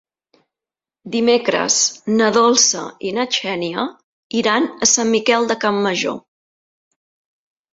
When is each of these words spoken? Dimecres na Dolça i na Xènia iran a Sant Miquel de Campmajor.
Dimecres 1.15 1.75
na 2.13 2.29
Dolça 2.39 2.81
i 3.09 3.13
na 3.19 3.27
Xènia 3.37 3.85
iran 4.41 4.67
a 4.87 4.91
Sant 4.95 5.13
Miquel 5.17 5.47
de 5.53 5.59
Campmajor. 5.67 6.19